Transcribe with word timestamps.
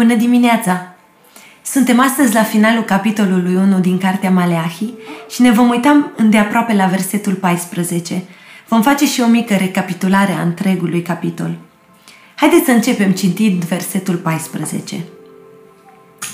Bună 0.00 0.14
dimineața! 0.14 0.94
Suntem 1.64 2.00
astăzi 2.00 2.34
la 2.34 2.42
finalul 2.42 2.82
capitolului 2.82 3.54
1 3.54 3.78
din 3.78 3.98
Cartea 3.98 4.30
Maleahi 4.30 4.94
și 5.28 5.42
ne 5.42 5.50
vom 5.50 5.68
uita 5.68 6.12
îndeaproape 6.16 6.72
la 6.72 6.86
versetul 6.86 7.34
14. 7.34 8.22
Vom 8.68 8.82
face 8.82 9.06
și 9.06 9.20
o 9.20 9.26
mică 9.26 9.54
recapitulare 9.54 10.32
a 10.32 10.42
întregului 10.42 11.02
capitol. 11.02 11.56
Haideți 12.34 12.64
să 12.64 12.70
începem 12.70 13.12
citind 13.12 13.64
versetul 13.64 14.16
14. 14.16 14.96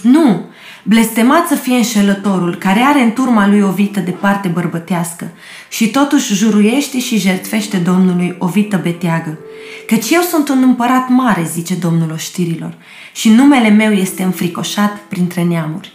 Nu! 0.02 0.44
Blestemat 0.88 1.46
să 1.46 1.54
fie 1.54 1.76
înșelătorul 1.76 2.54
care 2.54 2.80
are 2.80 3.00
în 3.00 3.12
turma 3.12 3.48
lui 3.48 3.60
o 3.60 3.70
vită 3.70 4.00
de 4.00 4.10
parte 4.10 4.48
bărbătească 4.48 5.30
și 5.68 5.90
totuși 5.90 6.34
juruiește 6.34 7.00
și 7.00 7.18
jertfește 7.18 7.76
Domnului 7.76 8.36
o 8.38 8.46
vită 8.46 8.80
beteagă. 8.82 9.38
Căci 9.86 10.10
eu 10.10 10.20
sunt 10.20 10.48
un 10.48 10.62
împărat 10.62 11.08
mare, 11.08 11.48
zice 11.52 11.74
Domnul 11.74 12.10
oștirilor, 12.12 12.74
și 13.14 13.28
numele 13.28 13.68
meu 13.68 13.92
este 13.92 14.22
înfricoșat 14.22 14.96
printre 15.08 15.42
neamuri. 15.42 15.92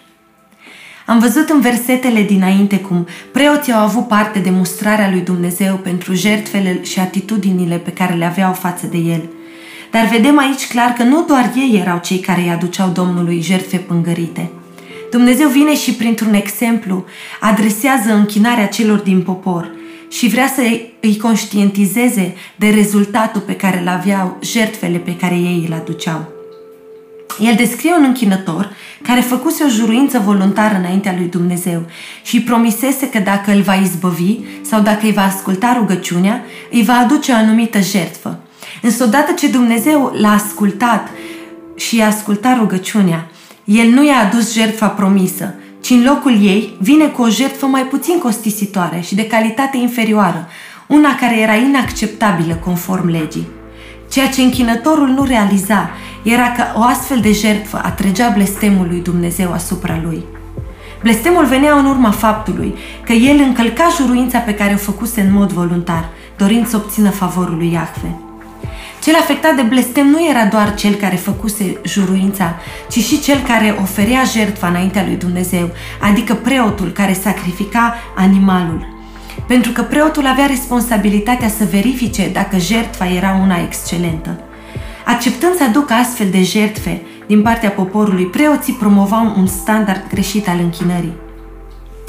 Am 1.06 1.20
văzut 1.20 1.50
în 1.50 1.62
versetele 1.62 2.22
dinainte 2.22 2.80
cum 2.80 3.08
preoții 3.32 3.74
au 3.74 3.84
avut 3.84 4.08
parte 4.08 4.40
de 4.40 4.50
mustrarea 4.50 5.10
lui 5.10 5.22
Dumnezeu 5.22 5.76
pentru 5.76 6.14
jertfele 6.14 6.84
și 6.84 7.00
atitudinile 7.00 7.76
pe 7.76 7.92
care 7.92 8.14
le 8.14 8.26
aveau 8.26 8.54
față 8.54 8.88
de 8.88 8.98
el. 8.98 9.30
Dar 9.92 10.08
vedem 10.08 10.38
aici 10.38 10.68
clar 10.68 10.94
că 10.94 11.04
nu 11.04 11.24
doar 11.28 11.52
ei 11.56 11.80
erau 11.80 12.00
cei 12.04 12.20
care 12.20 12.42
îi 12.42 12.50
aduceau 12.50 12.90
Domnului 12.90 13.42
jertfe 13.42 13.78
pângărite– 13.78 14.52
Dumnezeu 15.12 15.48
vine 15.48 15.76
și 15.76 15.94
printr-un 15.94 16.34
exemplu 16.34 17.06
adresează 17.40 18.14
închinarea 18.14 18.68
celor 18.68 18.98
din 18.98 19.22
popor 19.22 19.72
și 20.10 20.28
vrea 20.28 20.48
să 20.48 20.62
îi 21.00 21.18
conștientizeze 21.18 22.36
de 22.56 22.70
rezultatul 22.70 23.42
pe 23.42 23.56
care 23.56 23.80
îl 23.80 23.88
aveau 23.88 24.38
jertfele 24.42 24.98
pe 24.98 25.16
care 25.16 25.36
ei 25.36 25.66
îl 25.68 25.74
aduceau. 25.74 26.32
El 27.40 27.56
descrie 27.56 27.94
un 27.94 28.04
închinător 28.04 28.76
care 29.02 29.22
făcuse 29.22 29.64
o 29.64 29.68
juruință 29.68 30.20
voluntară 30.20 30.76
înaintea 30.78 31.14
lui 31.18 31.28
Dumnezeu 31.28 31.82
și 32.24 32.42
promisese 32.42 33.10
că 33.10 33.20
dacă 33.20 33.52
îl 33.52 33.62
va 33.62 33.74
izbăvi 33.76 34.38
sau 34.62 34.82
dacă 34.82 35.06
îi 35.06 35.14
va 35.14 35.26
asculta 35.26 35.76
rugăciunea, 35.78 36.44
îi 36.72 36.84
va 36.84 36.94
aduce 36.94 37.32
o 37.32 37.36
anumită 37.36 37.80
jertfă. 37.80 38.40
Însă 38.82 39.04
odată 39.04 39.32
ce 39.32 39.48
Dumnezeu 39.48 40.14
l-a 40.18 40.34
ascultat 40.34 41.10
și 41.76 41.96
i-a 41.96 42.08
ascultat 42.08 42.58
rugăciunea, 42.58 43.30
el 43.64 43.90
nu 43.90 44.06
i-a 44.06 44.18
adus 44.28 44.54
jertfa 44.54 44.88
promisă, 44.88 45.54
ci 45.82 45.90
în 45.90 46.04
locul 46.04 46.32
ei 46.32 46.78
vine 46.80 47.06
cu 47.06 47.22
o 47.22 47.30
jertfă 47.30 47.66
mai 47.66 47.82
puțin 47.82 48.18
costisitoare 48.18 49.00
și 49.00 49.16
de 49.16 49.28
calitate 49.28 49.78
inferioară, 49.78 50.48
una 50.88 51.16
care 51.16 51.40
era 51.40 51.56
inacceptabilă 51.56 52.54
conform 52.54 53.08
legii. 53.08 53.48
Ceea 54.10 54.28
ce 54.28 54.42
închinătorul 54.42 55.08
nu 55.08 55.24
realiza 55.24 55.90
era 56.24 56.52
că 56.52 56.64
o 56.76 56.82
astfel 56.82 57.20
de 57.20 57.32
jertfă 57.32 57.82
atrăgea 57.84 58.30
blestemul 58.30 58.88
lui 58.88 59.00
Dumnezeu 59.00 59.52
asupra 59.52 60.00
lui. 60.04 60.24
Blestemul 61.02 61.46
venea 61.46 61.74
în 61.78 61.86
urma 61.86 62.12
faptului 62.12 62.76
că 63.06 63.14
el 63.14 63.40
încălca 63.40 63.88
juruința 63.98 64.40
pe 64.40 64.54
care 64.54 64.74
o 64.74 64.78
făcuse 64.78 65.22
în 65.22 65.34
mod 65.34 65.52
voluntar, 65.52 66.10
dorind 66.38 66.68
să 66.68 66.76
obțină 66.76 67.10
favorul 67.10 67.58
lui 67.58 67.72
Iahve. 67.72 68.31
Cel 69.02 69.16
afectat 69.16 69.56
de 69.56 69.62
blestem 69.62 70.08
nu 70.08 70.30
era 70.30 70.46
doar 70.46 70.74
cel 70.76 70.94
care 70.94 71.16
făcuse 71.16 71.80
juruința, 71.84 72.56
ci 72.90 72.98
și 73.04 73.22
cel 73.22 73.40
care 73.48 73.76
oferea 73.82 74.24
jertfa 74.24 74.68
înaintea 74.68 75.04
lui 75.04 75.16
Dumnezeu, 75.16 75.70
adică 76.02 76.34
preotul 76.34 76.92
care 76.92 77.14
sacrifica 77.14 77.96
animalul. 78.16 78.88
Pentru 79.48 79.72
că 79.72 79.82
preotul 79.82 80.26
avea 80.26 80.46
responsabilitatea 80.46 81.48
să 81.48 81.68
verifice 81.72 82.30
dacă 82.34 82.58
jertfa 82.58 83.08
era 83.08 83.40
una 83.42 83.62
excelentă. 83.62 84.40
Acceptând 85.06 85.56
să 85.56 85.64
aducă 85.64 85.94
astfel 85.94 86.28
de 86.32 86.44
jertfe 86.44 87.02
din 87.28 87.42
partea 87.42 87.70
poporului, 87.70 88.26
preoții 88.26 88.74
promovau 88.74 89.34
un 89.38 89.48
standard 89.48 90.04
greșit 90.10 90.48
al 90.48 90.60
închinării. 90.60 91.14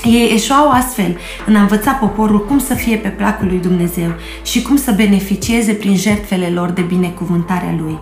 Ei 0.04 0.32
eșuau 0.34 0.70
astfel 0.70 1.16
în 1.46 1.56
a 1.56 1.60
învăța 1.60 1.92
poporul 1.92 2.46
cum 2.46 2.58
să 2.58 2.74
fie 2.74 2.96
pe 2.96 3.08
placul 3.08 3.46
lui 3.46 3.58
Dumnezeu 3.58 4.12
și 4.44 4.62
cum 4.62 4.76
să 4.76 4.92
beneficieze 4.92 5.72
prin 5.72 5.96
jertfele 5.96 6.46
lor 6.46 6.70
de 6.70 6.80
binecuvântarea 6.80 7.74
lui. 7.78 7.98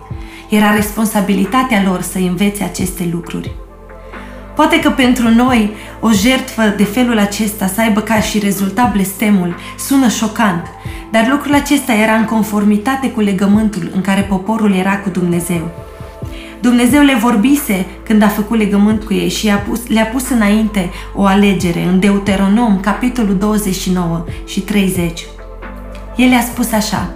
Era 0.49 0.75
responsabilitatea 0.75 1.83
lor 1.85 2.01
să 2.01 2.17
învețe 2.17 2.63
aceste 2.63 3.09
lucruri. 3.11 3.51
Poate 4.55 4.79
că 4.79 4.89
pentru 4.89 5.29
noi 5.29 5.71
o 5.99 6.11
jertfă 6.11 6.73
de 6.77 6.83
felul 6.83 7.17
acesta 7.17 7.67
să 7.67 7.81
aibă 7.81 7.99
ca 7.99 8.21
și 8.21 8.39
rezultat 8.39 8.91
blestemul 8.91 9.55
sună 9.77 10.07
șocant, 10.07 10.65
dar 11.11 11.27
lucrul 11.29 11.53
acesta 11.53 11.93
era 11.93 12.13
în 12.13 12.25
conformitate 12.25 13.09
cu 13.09 13.19
legământul 13.19 13.91
în 13.95 14.01
care 14.01 14.21
poporul 14.21 14.75
era 14.75 14.97
cu 14.97 15.09
Dumnezeu. 15.09 15.90
Dumnezeu 16.61 17.01
le 17.03 17.15
vorbise 17.15 17.85
când 18.03 18.21
a 18.23 18.27
făcut 18.27 18.57
legământ 18.57 19.03
cu 19.03 19.13
ei 19.13 19.29
și 19.29 19.45
le-a 19.45 19.57
pus, 19.57 19.87
le-a 19.87 20.05
pus 20.05 20.29
înainte 20.29 20.89
o 21.15 21.25
alegere 21.25 21.83
în 21.83 21.99
Deuteronom, 21.99 22.79
capitolul 22.79 23.35
29 23.35 24.25
și 24.47 24.59
30. 24.59 25.25
El 26.15 26.29
le-a 26.29 26.41
spus 26.41 26.71
așa, 26.71 27.09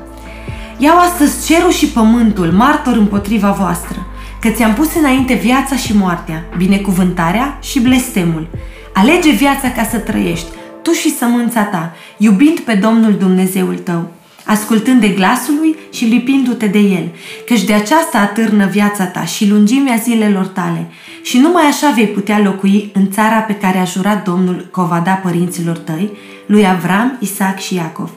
Iau 0.78 0.97
astăzi 0.97 1.45
cerul 1.45 1.72
și 1.72 1.85
pământul, 1.85 2.51
martor 2.51 2.95
împotriva 2.95 3.51
voastră, 3.51 4.05
că 4.41 4.50
ți-am 4.50 4.73
pus 4.73 4.95
înainte 4.95 5.34
viața 5.34 5.75
și 5.75 5.97
moartea, 5.97 6.44
binecuvântarea 6.57 7.57
și 7.61 7.79
blestemul. 7.79 8.47
Alege 8.94 9.31
viața 9.31 9.72
ca 9.72 9.84
să 9.84 9.97
trăiești, 9.97 10.47
tu 10.81 10.91
și 10.91 11.16
sămânța 11.16 11.61
ta, 11.61 11.94
iubind 12.17 12.59
pe 12.59 12.73
Domnul 12.73 13.13
Dumnezeul 13.13 13.75
tău 13.75 14.11
ascultând 14.45 15.01
de 15.01 15.07
glasul 15.07 15.56
lui 15.59 15.75
și 15.91 16.06
lipindu-te 16.06 16.67
de 16.67 16.79
el, 16.79 17.11
căci 17.45 17.63
de 17.63 17.73
aceasta 17.73 18.17
atârnă 18.17 18.66
viața 18.66 19.06
ta 19.06 19.25
și 19.25 19.50
lungimea 19.50 19.95
zilelor 19.95 20.47
tale 20.47 20.88
și 21.23 21.38
numai 21.38 21.63
așa 21.63 21.91
vei 21.95 22.07
putea 22.07 22.39
locui 22.39 22.91
în 22.94 23.11
țara 23.11 23.39
pe 23.39 23.55
care 23.55 23.78
a 23.78 23.84
jurat 23.84 24.23
Domnul 24.23 24.67
că 24.72 24.81
o 24.81 24.85
va 24.85 25.01
da 25.05 25.11
părinților 25.11 25.78
tăi, 25.78 26.11
lui 26.45 26.67
Avram, 26.67 27.17
Isaac 27.19 27.59
și 27.59 27.75
Iacov. 27.75 28.11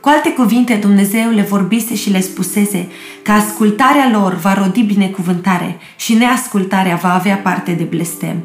Cu 0.00 0.08
alte 0.08 0.32
cuvinte, 0.32 0.74
Dumnezeu 0.74 1.30
le 1.30 1.42
vorbise 1.42 1.94
și 1.94 2.10
le 2.10 2.20
spusese 2.20 2.88
că 3.22 3.32
ascultarea 3.32 4.10
lor 4.12 4.34
va 4.34 4.54
rodi 4.54 4.82
binecuvântare 4.82 5.78
și 5.96 6.14
neascultarea 6.14 6.96
va 6.96 7.14
avea 7.14 7.36
parte 7.36 7.72
de 7.72 7.84
blestem. 7.84 8.44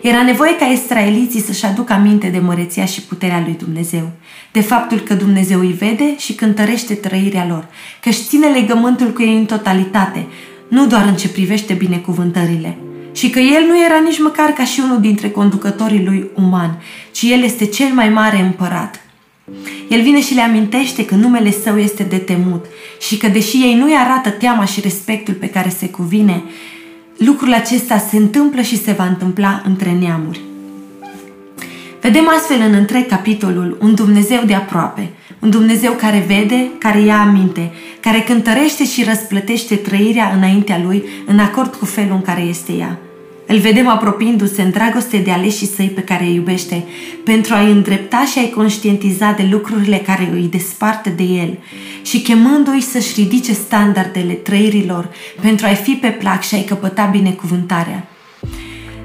Era 0.00 0.22
nevoie 0.22 0.56
ca 0.56 0.64
israeliții 0.64 1.40
să-și 1.40 1.64
aducă 1.64 1.92
aminte 1.92 2.28
de 2.28 2.38
măreția 2.38 2.84
și 2.84 3.02
puterea 3.02 3.42
lui 3.44 3.56
Dumnezeu, 3.58 4.10
de 4.52 4.60
faptul 4.60 4.98
că 4.98 5.14
Dumnezeu 5.14 5.60
îi 5.60 5.72
vede 5.72 6.18
și 6.18 6.34
cântărește 6.34 6.94
trăirea 6.94 7.46
lor, 7.48 7.66
că 8.02 8.08
își 8.08 8.24
ține 8.24 8.46
legământul 8.46 9.12
cu 9.12 9.22
ei 9.22 9.36
în 9.36 9.44
totalitate, 9.44 10.26
nu 10.68 10.86
doar 10.86 11.04
în 11.06 11.14
ce 11.14 11.28
privește 11.28 11.72
binecuvântările, 11.72 12.76
și 13.12 13.30
că 13.30 13.38
el 13.38 13.64
nu 13.66 13.84
era 13.84 13.98
nici 14.04 14.20
măcar 14.20 14.50
ca 14.50 14.64
și 14.64 14.80
unul 14.84 15.00
dintre 15.00 15.30
conducătorii 15.30 16.04
lui 16.04 16.30
uman, 16.34 16.82
ci 17.12 17.22
el 17.22 17.42
este 17.42 17.66
cel 17.66 17.92
mai 17.94 18.08
mare 18.08 18.40
împărat. 18.40 19.00
El 19.88 20.02
vine 20.02 20.20
și 20.20 20.34
le 20.34 20.40
amintește 20.40 21.04
că 21.04 21.14
numele 21.14 21.50
său 21.50 21.78
este 21.78 22.02
de 22.02 22.16
temut 22.16 22.64
și 23.00 23.16
că 23.16 23.28
deși 23.28 23.56
ei 23.56 23.74
nu-i 23.74 23.96
arată 23.96 24.30
teama 24.30 24.64
și 24.64 24.80
respectul 24.80 25.34
pe 25.34 25.48
care 25.48 25.68
se 25.68 25.88
cuvine, 25.88 26.42
lucrul 27.16 27.52
acesta 27.52 27.98
se 27.98 28.16
întâmplă 28.16 28.60
și 28.60 28.82
se 28.82 28.92
va 28.92 29.04
întâmpla 29.04 29.62
între 29.64 29.92
neamuri. 29.92 30.40
Vedem 32.00 32.28
astfel 32.36 32.60
în 32.68 32.74
întreg 32.74 33.06
capitolul 33.06 33.78
un 33.80 33.94
Dumnezeu 33.94 34.42
de 34.46 34.54
aproape, 34.54 35.10
un 35.38 35.50
Dumnezeu 35.50 35.92
care 35.92 36.24
vede, 36.26 36.70
care 36.78 37.00
ia 37.00 37.20
aminte, 37.20 37.72
care 38.00 38.20
cântărește 38.20 38.84
și 38.84 39.04
răsplătește 39.04 39.76
trăirea 39.76 40.32
înaintea 40.36 40.80
Lui 40.84 41.04
în 41.26 41.38
acord 41.38 41.74
cu 41.74 41.84
felul 41.84 42.14
în 42.14 42.22
care 42.22 42.40
este 42.40 42.72
ea. 42.72 42.98
Îl 43.46 43.58
vedem 43.58 43.88
apropiindu-se 43.88 44.62
în 44.62 44.70
dragoste 44.70 45.16
de 45.16 45.30
aleșii 45.30 45.66
săi 45.66 45.86
pe 45.86 46.00
care 46.00 46.24
îi 46.24 46.34
iubește, 46.34 46.84
pentru 47.24 47.54
a-i 47.54 47.70
îndrepta 47.70 48.24
și 48.32 48.38
a-i 48.38 48.50
conștientiza 48.50 49.32
de 49.32 49.48
lucrurile 49.50 49.96
care 49.96 50.30
îi 50.32 50.48
desparte 50.50 51.10
de 51.10 51.22
el 51.22 51.58
și 52.02 52.20
chemându-i 52.20 52.80
să-și 52.80 53.20
ridice 53.20 53.52
standardele 53.52 54.32
trăirilor 54.32 55.08
pentru 55.40 55.66
a-i 55.66 55.74
fi 55.74 55.92
pe 55.92 56.08
plac 56.08 56.42
și 56.42 56.54
a-i 56.54 56.64
căpăta 56.64 57.04
binecuvântarea. 57.04 58.08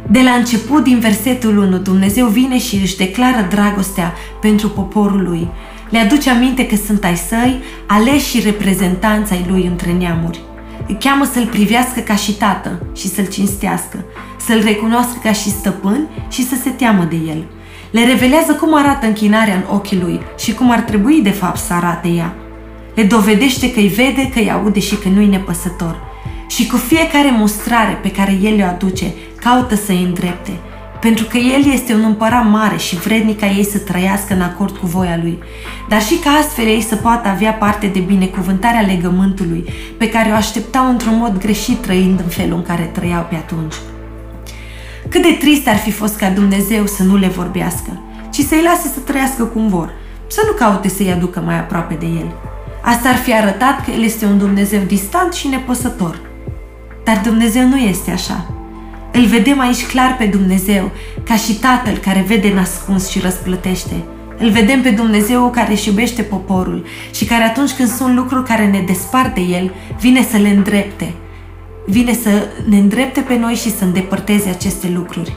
De 0.07 0.21
la 0.21 0.31
început, 0.31 0.83
din 0.83 0.99
versetul 0.99 1.57
1, 1.57 1.77
Dumnezeu 1.77 2.27
vine 2.27 2.59
și 2.59 2.75
își 2.75 2.97
declară 2.97 3.47
dragostea 3.49 4.13
pentru 4.41 4.69
poporul 4.69 5.23
lui. 5.23 5.47
Le 5.89 5.99
aduce 5.99 6.29
aminte 6.29 6.65
că 6.65 6.75
sunt 6.75 7.03
ai 7.03 7.17
săi, 7.17 7.61
aleși 7.85 8.29
și 8.29 8.43
reprezentanța 8.43 9.35
ai 9.35 9.45
lui 9.49 9.65
între 9.65 9.91
neamuri. 9.91 10.41
Îi 10.87 10.97
cheamă 10.99 11.25
să-l 11.33 11.45
privească 11.45 11.99
ca 11.99 12.15
și 12.15 12.31
tată 12.31 12.85
și 12.95 13.07
să-l 13.07 13.27
cinstească, 13.27 14.05
să-l 14.47 14.61
recunoască 14.63 15.19
ca 15.23 15.31
și 15.31 15.49
stăpân 15.49 16.07
și 16.29 16.47
să 16.47 16.55
se 16.63 16.69
teamă 16.69 17.03
de 17.03 17.15
el. 17.15 17.45
Le 17.91 18.05
revelează 18.05 18.53
cum 18.53 18.75
arată 18.75 19.05
închinarea 19.05 19.55
în 19.55 19.75
ochii 19.75 19.99
lui 19.99 20.19
și 20.37 20.53
cum 20.53 20.71
ar 20.71 20.79
trebui 20.79 21.21
de 21.21 21.29
fapt 21.29 21.57
să 21.57 21.73
arate 21.73 22.07
ea. 22.07 22.35
Le 22.95 23.03
dovedește 23.03 23.71
că 23.71 23.79
îi 23.79 23.87
vede, 23.87 24.29
că 24.33 24.39
îi 24.39 24.51
aude 24.51 24.79
și 24.79 24.95
că 24.95 25.09
nu-i 25.09 25.27
nepăsător. 25.27 25.95
Și 26.47 26.67
cu 26.67 26.77
fiecare 26.77 27.31
mustrare 27.37 27.99
pe 28.01 28.11
care 28.11 28.37
el 28.41 28.55
le 28.55 28.63
aduce, 28.63 29.13
caută 29.35 29.75
să 29.75 29.91
îi 29.91 30.03
îndrepte. 30.03 30.51
pentru 31.01 31.25
că 31.25 31.37
El 31.37 31.73
este 31.73 31.93
un 31.93 32.03
împărat 32.03 32.49
mare 32.49 32.77
și 32.77 32.95
vrednic 32.95 33.39
ca 33.39 33.45
ei 33.45 33.65
să 33.65 33.77
trăiască 33.77 34.33
în 34.33 34.41
acord 34.41 34.77
cu 34.77 34.85
voia 34.85 35.19
Lui, 35.21 35.39
dar 35.89 36.01
și 36.01 36.15
ca 36.15 36.29
astfel 36.29 36.65
ei 36.65 36.81
să 36.81 36.95
poată 36.95 37.27
avea 37.27 37.53
parte 37.53 37.87
de 37.87 37.99
binecuvântarea 37.99 38.81
legământului 38.81 39.65
pe 39.97 40.09
care 40.09 40.29
o 40.31 40.35
așteptau 40.35 40.89
într-un 40.89 41.17
mod 41.17 41.39
greșit 41.39 41.77
trăind 41.77 42.19
în 42.19 42.29
felul 42.29 42.57
în 42.57 42.63
care 42.63 42.81
trăiau 42.81 43.25
pe 43.29 43.35
atunci. 43.35 43.75
Cât 45.09 45.21
de 45.21 45.37
trist 45.39 45.67
ar 45.67 45.77
fi 45.77 45.91
fost 45.91 46.17
ca 46.17 46.29
Dumnezeu 46.29 46.85
să 46.85 47.03
nu 47.03 47.17
le 47.17 47.27
vorbească, 47.27 48.01
ci 48.31 48.39
să-i 48.39 48.63
lase 48.63 48.87
să 48.93 48.99
trăiască 48.99 49.43
cum 49.43 49.67
vor, 49.67 49.89
să 50.27 50.41
nu 50.45 50.51
caute 50.51 50.87
să-i 50.87 51.11
aducă 51.11 51.41
mai 51.45 51.59
aproape 51.59 51.93
de 51.93 52.05
El. 52.05 52.31
Asta 52.81 53.09
ar 53.09 53.15
fi 53.15 53.33
arătat 53.33 53.85
că 53.85 53.91
El 53.91 54.03
este 54.03 54.25
un 54.25 54.37
Dumnezeu 54.37 54.79
distant 54.87 55.33
și 55.33 55.47
nepăsător. 55.47 56.19
Dar 57.03 57.21
Dumnezeu 57.23 57.67
nu 57.67 57.77
este 57.77 58.11
așa. 58.11 58.45
Îl 59.11 59.25
vedem 59.25 59.59
aici 59.59 59.85
clar 59.85 60.15
pe 60.17 60.25
Dumnezeu, 60.25 60.91
ca 61.23 61.35
și 61.35 61.53
Tatăl 61.53 61.97
care 61.97 62.25
vede 62.27 62.53
nascuns 62.53 63.09
și 63.09 63.19
răsplătește. 63.19 64.03
Îl 64.37 64.49
vedem 64.49 64.81
pe 64.81 64.89
Dumnezeu 64.89 65.49
care 65.49 65.71
își 65.71 65.87
iubește 65.87 66.21
poporul 66.21 66.85
și 67.13 67.25
care 67.25 67.43
atunci 67.43 67.71
când 67.71 67.89
sunt 67.89 68.15
lucruri 68.15 68.47
care 68.47 68.67
ne 68.67 68.83
despart 68.85 69.33
de 69.33 69.41
El, 69.41 69.71
vine 69.99 70.27
să 70.31 70.37
le 70.37 70.49
îndrepte. 70.49 71.13
Vine 71.91 72.13
să 72.13 72.29
ne 72.69 72.77
îndrepte 72.77 73.19
pe 73.19 73.37
noi 73.37 73.53
și 73.53 73.71
să 73.71 73.83
îndepărteze 73.83 74.49
aceste 74.49 74.91
lucruri. 74.95 75.33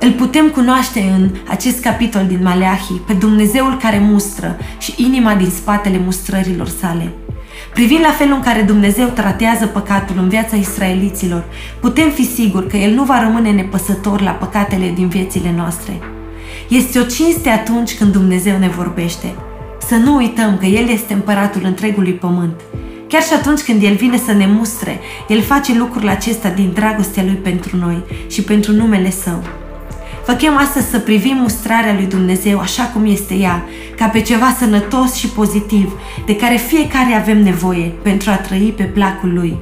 Îl 0.00 0.12
putem 0.12 0.48
cunoaște 0.48 1.00
în 1.00 1.30
acest 1.48 1.80
capitol 1.80 2.24
din 2.26 2.38
Maleahi 2.42 2.92
pe 3.06 3.12
Dumnezeul 3.12 3.76
care 3.82 3.98
mustră 3.98 4.58
și 4.78 4.94
inima 4.96 5.34
din 5.34 5.50
spatele 5.50 6.00
mustrărilor 6.04 6.68
sale. 6.68 7.12
Privind 7.74 8.00
la 8.00 8.10
felul 8.10 8.34
în 8.34 8.42
care 8.42 8.62
Dumnezeu 8.62 9.06
tratează 9.06 9.66
păcatul 9.66 10.16
în 10.18 10.28
viața 10.28 10.56
israeliților, 10.56 11.44
putem 11.80 12.10
fi 12.10 12.24
siguri 12.24 12.68
că 12.68 12.76
El 12.76 12.94
nu 12.94 13.02
va 13.02 13.22
rămâne 13.22 13.50
nepăsător 13.50 14.20
la 14.20 14.30
păcatele 14.30 14.92
din 14.94 15.08
viețile 15.08 15.52
noastre. 15.56 15.98
Este 16.68 16.98
o 16.98 17.02
cinste 17.02 17.48
atunci 17.48 17.96
când 17.96 18.12
Dumnezeu 18.12 18.58
ne 18.58 18.68
vorbește. 18.68 19.34
Să 19.88 19.94
nu 19.94 20.16
uităm 20.16 20.56
că 20.58 20.66
El 20.66 20.88
este 20.88 21.12
împăratul 21.12 21.62
întregului 21.64 22.12
pământ. 22.12 22.60
Chiar 23.08 23.22
și 23.22 23.32
atunci 23.32 23.60
când 23.60 23.82
El 23.82 23.94
vine 23.94 24.16
să 24.16 24.32
ne 24.32 24.46
mustre, 24.46 25.00
El 25.28 25.42
face 25.42 25.74
lucrul 25.74 26.08
acesta 26.08 26.48
din 26.48 26.70
dragostea 26.74 27.22
Lui 27.22 27.34
pentru 27.34 27.76
noi 27.76 28.02
și 28.30 28.42
pentru 28.42 28.72
numele 28.72 29.10
Său. 29.10 29.42
Vă 30.26 30.32
chem 30.32 30.56
astăzi 30.56 30.90
să 30.90 30.98
privim 30.98 31.36
mustrarea 31.36 31.92
lui 31.92 32.06
Dumnezeu 32.06 32.58
așa 32.58 32.82
cum 32.82 33.06
este 33.06 33.34
ea, 33.34 33.64
ca 33.96 34.06
pe 34.06 34.20
ceva 34.20 34.56
sănătos 34.58 35.14
și 35.14 35.28
pozitiv, 35.28 35.92
de 36.26 36.36
care 36.36 36.56
fiecare 36.56 37.14
avem 37.14 37.42
nevoie 37.42 37.92
pentru 38.02 38.30
a 38.30 38.34
trăi 38.36 38.74
pe 38.76 38.82
placul 38.82 39.32
lui. 39.34 39.56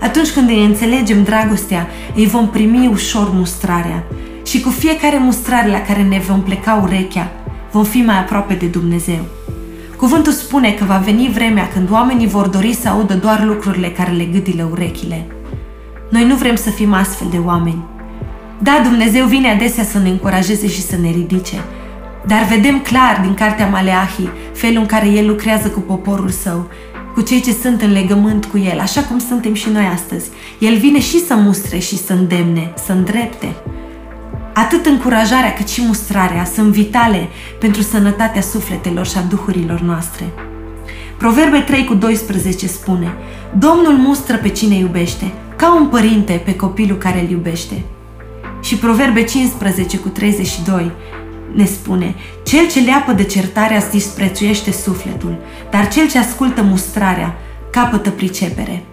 Atunci 0.00 0.30
când 0.30 0.48
îi 0.48 0.64
înțelegem 0.64 1.22
dragostea, 1.22 1.88
îi 2.14 2.26
vom 2.26 2.48
primi 2.48 2.86
ușor 2.86 3.30
mustrarea. 3.32 4.04
Și 4.46 4.60
cu 4.60 4.68
fiecare 4.68 5.18
mustrare 5.18 5.70
la 5.70 5.80
care 5.80 6.02
ne 6.02 6.18
vom 6.18 6.42
pleca 6.42 6.80
urechea, 6.82 7.32
vom 7.70 7.84
fi 7.84 7.98
mai 7.98 8.18
aproape 8.18 8.54
de 8.54 8.66
Dumnezeu. 8.66 9.43
Cuvântul 10.04 10.32
spune 10.32 10.72
că 10.72 10.84
va 10.84 10.96
veni 10.96 11.30
vremea 11.32 11.68
când 11.68 11.90
oamenii 11.90 12.26
vor 12.26 12.46
dori 12.46 12.74
să 12.74 12.88
audă 12.88 13.14
doar 13.14 13.44
lucrurile 13.44 13.88
care 13.88 14.10
le 14.10 14.24
gâdilă 14.24 14.68
urechile. 14.70 15.26
Noi 16.10 16.26
nu 16.26 16.34
vrem 16.34 16.54
să 16.54 16.70
fim 16.70 16.92
astfel 16.92 17.28
de 17.30 17.36
oameni. 17.36 17.84
Da, 18.58 18.80
Dumnezeu 18.82 19.26
vine 19.26 19.50
adesea 19.50 19.84
să 19.84 19.98
ne 19.98 20.08
încurajeze 20.08 20.68
și 20.68 20.82
să 20.82 20.96
ne 20.96 21.10
ridice, 21.10 21.64
dar 22.26 22.42
vedem 22.42 22.80
clar 22.80 23.20
din 23.22 23.34
cartea 23.34 23.66
Maleahi 23.66 24.28
felul 24.52 24.80
în 24.80 24.86
care 24.86 25.06
El 25.06 25.26
lucrează 25.26 25.68
cu 25.68 25.80
poporul 25.80 26.30
său, 26.30 26.66
cu 27.14 27.20
cei 27.20 27.40
ce 27.40 27.52
sunt 27.52 27.82
în 27.82 27.92
legământ 27.92 28.44
cu 28.44 28.58
El, 28.58 28.78
așa 28.78 29.02
cum 29.02 29.18
suntem 29.18 29.54
și 29.54 29.68
noi 29.68 29.84
astăzi. 29.94 30.28
El 30.58 30.76
vine 30.76 31.00
și 31.00 31.18
să 31.18 31.34
mustre 31.34 31.78
și 31.78 31.96
să 31.96 32.12
îndemne, 32.12 32.72
să 32.86 32.92
îndrepte. 32.92 33.54
Atât 34.54 34.86
încurajarea 34.86 35.52
cât 35.52 35.68
și 35.68 35.82
mustrarea 35.86 36.44
sunt 36.44 36.72
vitale 36.72 37.28
pentru 37.58 37.82
sănătatea 37.82 38.40
sufletelor 38.40 39.06
și 39.06 39.16
a 39.16 39.20
duhurilor 39.20 39.80
noastre. 39.80 40.24
Proverbe 41.16 41.58
3 41.58 41.84
cu 41.84 41.94
12 41.94 42.66
spune 42.66 43.14
Domnul 43.58 43.92
mustră 43.92 44.36
pe 44.36 44.48
cine 44.48 44.74
iubește, 44.74 45.32
ca 45.56 45.74
un 45.74 45.86
părinte 45.86 46.42
pe 46.44 46.56
copilul 46.56 46.98
care 46.98 47.20
îl 47.20 47.30
iubește. 47.30 47.82
Și 48.62 48.76
Proverbe 48.76 49.24
15 49.24 49.98
cu 49.98 50.08
32 50.08 50.92
ne 51.54 51.64
spune 51.64 52.14
Cel 52.42 52.68
ce 52.68 52.80
leapă 52.80 53.12
de 53.12 53.24
certarea 53.24 53.76
îți 53.76 53.90
disprețuiește 53.90 54.72
sufletul, 54.72 55.36
dar 55.70 55.88
cel 55.88 56.08
ce 56.08 56.18
ascultă 56.18 56.62
mustrarea 56.62 57.34
capătă 57.70 58.10
pricepere. 58.10 58.84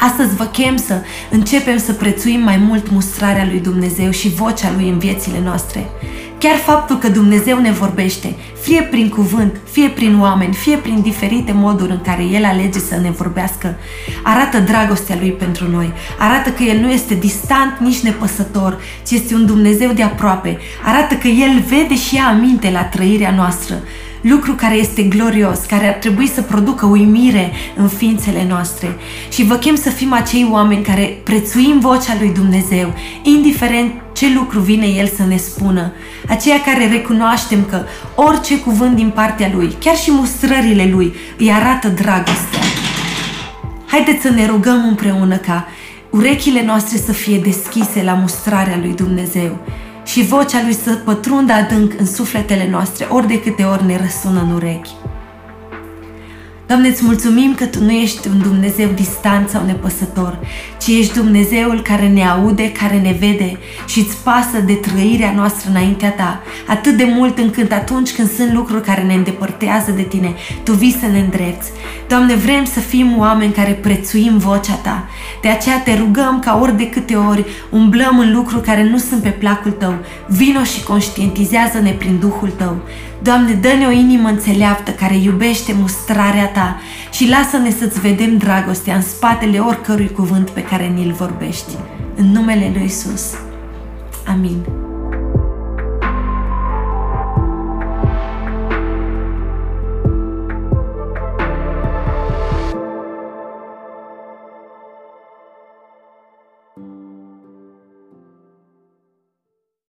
Astăzi 0.00 0.36
vă 0.36 0.44
chem 0.44 0.76
să 0.76 1.02
începem 1.30 1.78
să 1.78 1.92
prețuim 1.92 2.40
mai 2.40 2.56
mult 2.56 2.90
mustrarea 2.90 3.44
lui 3.50 3.60
Dumnezeu 3.60 4.10
și 4.10 4.28
vocea 4.28 4.72
lui 4.76 4.88
în 4.88 4.98
viețile 4.98 5.40
noastre. 5.44 5.86
Chiar 6.38 6.56
faptul 6.56 6.98
că 6.98 7.08
Dumnezeu 7.08 7.58
ne 7.60 7.70
vorbește, 7.70 8.34
fie 8.60 8.82
prin 8.82 9.08
cuvânt, 9.08 9.56
fie 9.70 9.88
prin 9.88 10.20
oameni, 10.20 10.54
fie 10.54 10.76
prin 10.76 11.00
diferite 11.00 11.52
moduri 11.52 11.90
în 11.90 12.00
care 12.00 12.22
El 12.22 12.44
alege 12.44 12.78
să 12.78 12.96
ne 13.02 13.10
vorbească, 13.10 13.76
arată 14.22 14.58
dragostea 14.58 15.16
Lui 15.20 15.30
pentru 15.30 15.70
noi, 15.70 15.92
arată 16.18 16.50
că 16.50 16.62
El 16.62 16.78
nu 16.78 16.90
este 16.90 17.14
distant, 17.14 17.78
nici 17.78 18.00
nepăsător, 18.00 18.80
ci 19.06 19.10
este 19.10 19.34
un 19.34 19.46
Dumnezeu 19.46 19.92
de 19.92 20.02
aproape, 20.02 20.58
arată 20.84 21.14
că 21.14 21.28
El 21.28 21.62
vede 21.68 21.96
și 21.96 22.14
ia 22.14 22.26
aminte 22.26 22.70
la 22.70 22.84
trăirea 22.84 23.30
noastră, 23.30 23.74
lucru 24.28 24.52
care 24.52 24.74
este 24.74 25.02
glorios, 25.02 25.58
care 25.58 25.86
ar 25.86 25.94
trebui 25.94 26.28
să 26.28 26.42
producă 26.42 26.86
uimire 26.86 27.52
în 27.76 27.88
ființele 27.88 28.46
noastre. 28.48 28.96
Și 29.32 29.44
vă 29.44 29.54
chem 29.54 29.74
să 29.74 29.90
fim 29.90 30.12
acei 30.12 30.48
oameni 30.50 30.82
care 30.82 31.18
prețuim 31.24 31.78
vocea 31.80 32.16
lui 32.18 32.32
Dumnezeu, 32.34 32.94
indiferent 33.22 33.92
ce 34.12 34.34
lucru 34.34 34.60
vine 34.60 34.86
El 34.86 35.06
să 35.06 35.22
ne 35.28 35.36
spună, 35.36 35.92
aceia 36.28 36.60
care 36.60 36.88
recunoaștem 36.88 37.64
că 37.64 37.82
orice 38.14 38.60
cuvânt 38.60 38.96
din 38.96 39.10
partea 39.10 39.50
Lui, 39.54 39.74
chiar 39.80 39.96
și 39.96 40.10
mustrările 40.10 40.88
Lui, 40.92 41.14
îi 41.38 41.52
arată 41.52 41.88
dragostea. 41.88 42.60
Haideți 43.86 44.22
să 44.22 44.28
ne 44.28 44.46
rugăm 44.46 44.84
împreună 44.88 45.36
ca 45.36 45.68
urechile 46.10 46.64
noastre 46.64 46.98
să 46.98 47.12
fie 47.12 47.38
deschise 47.38 48.02
la 48.02 48.12
mustrarea 48.12 48.78
lui 48.80 48.92
Dumnezeu 48.94 49.58
și 50.16 50.26
vocea 50.26 50.62
lui 50.62 50.74
să 50.74 50.94
pătrundă 50.94 51.52
adânc 51.52 51.92
în 51.98 52.06
sufletele 52.06 52.68
noastre 52.70 53.06
ori 53.10 53.26
de 53.26 53.40
câte 53.40 53.62
ori 53.62 53.84
ne 53.86 53.96
răsună 53.96 54.40
în 54.40 54.50
urechi. 54.50 54.90
Doamne, 56.66 56.88
îți 56.88 57.04
mulțumim 57.04 57.54
că 57.54 57.64
Tu 57.64 57.84
nu 57.84 57.90
ești 57.90 58.28
un 58.28 58.42
Dumnezeu 58.42 58.88
distant 58.94 59.48
sau 59.48 59.64
nepăsător, 59.64 60.38
ci 60.80 60.86
ești 60.86 61.14
Dumnezeul 61.14 61.82
care 61.82 62.08
ne 62.08 62.26
aude, 62.28 62.72
care 62.72 62.98
ne 62.98 63.16
vede 63.18 63.58
și 63.86 63.98
îți 63.98 64.16
pasă 64.16 64.58
de 64.66 64.72
trăirea 64.72 65.32
noastră 65.36 65.70
înaintea 65.70 66.10
Ta, 66.10 66.42
atât 66.66 66.96
de 66.96 67.12
mult 67.16 67.38
încât 67.38 67.72
atunci 67.72 68.12
când 68.12 68.30
sunt 68.30 68.52
lucruri 68.52 68.82
care 68.82 69.02
ne 69.02 69.14
îndepărtează 69.14 69.90
de 69.90 70.02
Tine, 70.02 70.34
Tu 70.62 70.72
vii 70.72 70.96
să 71.00 71.06
ne 71.06 71.18
îndrepți. 71.18 71.70
Doamne, 72.08 72.34
vrem 72.34 72.64
să 72.64 72.80
fim 72.80 73.18
oameni 73.18 73.52
care 73.52 73.72
prețuim 73.72 74.38
vocea 74.38 74.74
Ta, 74.82 75.08
de 75.42 75.48
aceea 75.48 75.80
te 75.80 75.94
rugăm 75.94 76.38
ca 76.38 76.58
ori 76.62 76.76
de 76.76 76.88
câte 76.88 77.14
ori 77.14 77.44
umblăm 77.70 78.18
în 78.18 78.32
lucruri 78.32 78.64
care 78.64 78.88
nu 78.88 78.98
sunt 78.98 79.22
pe 79.22 79.28
placul 79.28 79.70
Tău, 79.70 79.94
vino 80.26 80.62
și 80.62 80.82
conștientizează-ne 80.82 81.90
prin 81.90 82.18
Duhul 82.18 82.50
Tău. 82.56 82.76
Doamne, 83.22 83.52
dă-ne 83.52 83.86
o 83.86 83.90
inimă 83.90 84.28
înțeleaptă 84.28 84.90
care 84.90 85.16
iubește 85.16 85.72
mustrarea 85.80 86.46
Ta 86.46 86.80
și 87.12 87.28
lasă-ne 87.28 87.70
să-ți 87.70 88.00
vedem 88.00 88.36
dragostea 88.36 88.94
în 88.94 89.02
spatele 89.02 89.58
oricărui 89.58 90.10
cuvânt 90.10 90.50
pe 90.50 90.62
care 90.62 90.86
ni-l 90.86 91.12
vorbești. 91.12 91.72
În 92.16 92.26
numele 92.26 92.70
Lui 92.74 92.84
Isus. 92.84 93.34
Amin. 94.26 94.85